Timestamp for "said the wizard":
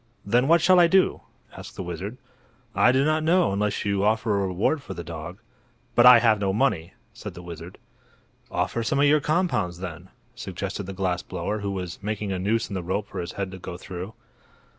7.13-7.77